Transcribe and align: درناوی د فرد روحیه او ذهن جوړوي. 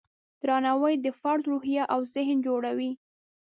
درناوی 0.41 0.93
د 1.05 1.07
فرد 1.19 1.43
روحیه 1.51 1.83
او 1.93 2.01
ذهن 2.15 2.37
جوړوي. 2.47 2.91